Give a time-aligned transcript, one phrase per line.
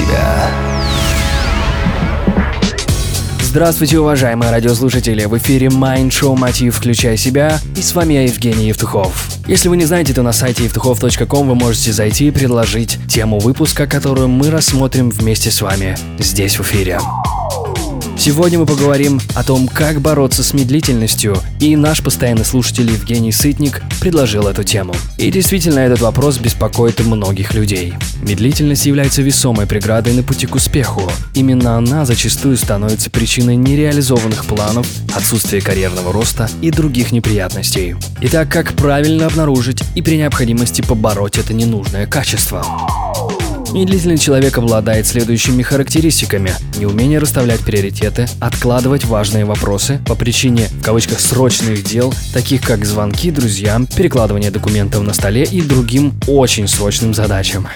[0.00, 0.50] себя».
[3.50, 5.24] Здравствуйте, уважаемые радиослушатели!
[5.24, 9.28] В эфире Mind Show Мотив «Включай себя» и с вами я, Евгений Евтухов.
[9.48, 13.88] Если вы не знаете, то на сайте евтухов.ком вы можете зайти и предложить тему выпуска,
[13.88, 17.00] которую мы рассмотрим вместе с вами здесь в эфире.
[18.20, 23.80] Сегодня мы поговорим о том, как бороться с медлительностью, и наш постоянный слушатель Евгений Сытник
[23.98, 24.94] предложил эту тему.
[25.16, 27.94] И действительно, этот вопрос беспокоит многих людей.
[28.20, 31.10] Медлительность является весомой преградой на пути к успеху.
[31.32, 37.96] Именно она зачастую становится причиной нереализованных планов, отсутствия карьерного роста и других неприятностей.
[38.20, 42.66] Итак, как правильно обнаружить и при необходимости побороть это ненужное качество?
[43.72, 46.52] Медлительный человек обладает следующими характеристиками.
[46.78, 53.30] Неумение расставлять приоритеты, откладывать важные вопросы по причине, в кавычках, срочных дел, таких как звонки
[53.30, 57.68] друзьям, перекладывание документов на столе и другим очень срочным задачам.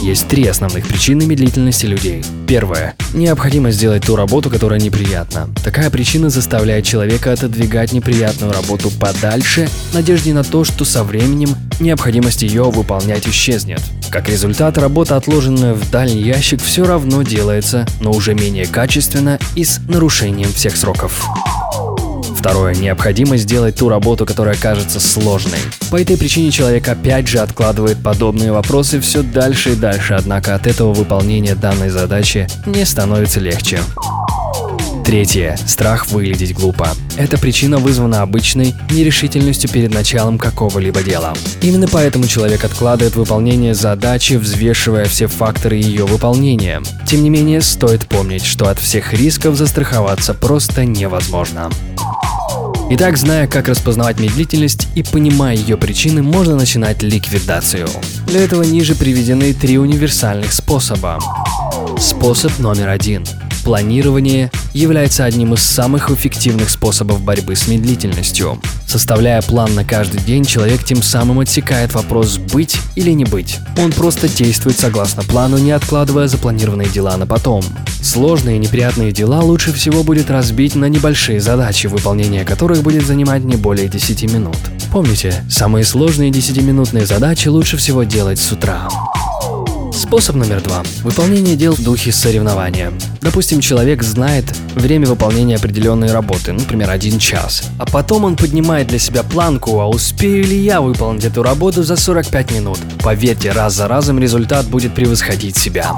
[0.00, 2.22] Есть три основных причины медлительности людей.
[2.46, 2.94] Первое.
[3.12, 5.48] Необходимо сделать ту работу, которая неприятна.
[5.64, 11.50] Такая причина заставляет человека отодвигать неприятную работу подальше в надежде на то, что со временем
[11.80, 13.80] необходимость ее выполнять исчезнет.
[14.10, 19.64] Как результат, работа, отложенная в дальний ящик, все равно делается, но уже менее качественно и
[19.64, 21.26] с нарушением всех сроков.
[22.44, 22.74] Второе.
[22.74, 25.58] Необходимо сделать ту работу, которая кажется сложной.
[25.90, 30.66] По этой причине человек опять же откладывает подобные вопросы все дальше и дальше, однако от
[30.66, 33.80] этого выполнение данной задачи не становится легче.
[35.06, 35.58] Третье.
[35.66, 36.90] Страх выглядеть глупо.
[37.16, 41.32] Эта причина вызвана обычной нерешительностью перед началом какого-либо дела.
[41.62, 46.82] Именно поэтому человек откладывает выполнение задачи, взвешивая все факторы ее выполнения.
[47.06, 51.70] Тем не менее, стоит помнить, что от всех рисков застраховаться просто невозможно.
[52.90, 57.88] Итак, зная, как распознавать медлительность и понимая ее причины, можно начинать ликвидацию.
[58.26, 61.18] Для этого ниже приведены три универсальных способа.
[61.98, 63.24] Способ номер один.
[63.64, 68.60] Планирование является одним из самых эффективных способов борьбы с медлительностью.
[68.94, 73.58] Составляя план на каждый день, человек тем самым отсекает вопрос «быть или не быть».
[73.76, 77.64] Он просто действует согласно плану, не откладывая запланированные дела на потом.
[78.00, 83.42] Сложные и неприятные дела лучше всего будет разбить на небольшие задачи, выполнение которых будет занимать
[83.42, 84.58] не более 10 минут.
[84.92, 88.88] Помните, самые сложные 10-минутные задачи лучше всего делать с утра.
[90.06, 90.82] Способ номер два.
[91.02, 92.92] Выполнение дел в духе соревнования.
[93.22, 94.44] Допустим, человек знает
[94.74, 97.64] время выполнения определенной работы, например, один час.
[97.78, 101.96] А потом он поднимает для себя планку, а успею ли я выполнить эту работу за
[101.96, 102.78] 45 минут.
[103.00, 105.90] Поверьте, раз за разом результат будет превосходить себя.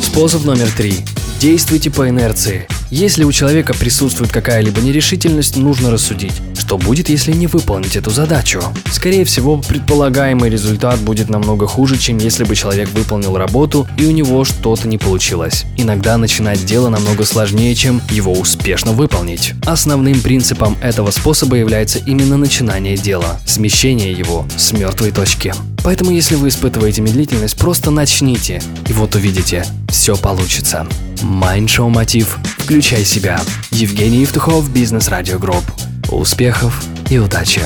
[0.00, 0.96] Способ номер три.
[1.40, 2.68] Действуйте по инерции.
[2.90, 6.34] Если у человека присутствует какая-либо нерешительность, нужно рассудить,
[6.68, 8.62] что будет, если не выполнить эту задачу.
[8.92, 14.10] Скорее всего, предполагаемый результат будет намного хуже, чем если бы человек выполнил работу и у
[14.10, 15.64] него что-то не получилось.
[15.78, 19.54] Иногда начинать дело намного сложнее, чем его успешно выполнить.
[19.64, 25.54] Основным принципом этого способа является именно начинание дела, смещение его с мертвой точки.
[25.82, 30.86] Поэтому, если вы испытываете медлительность, просто начните, и вот увидите, все получится.
[31.22, 32.36] Майндшоу Мотив.
[32.58, 33.40] Включай себя.
[33.70, 35.64] Евгений Евтухов, Бизнес Радио Групп
[36.10, 37.62] успехов и удачи!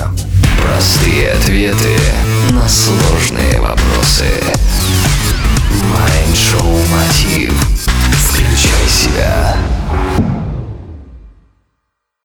[0.60, 1.97] Простые ответы
[2.50, 4.26] на сложные вопросы.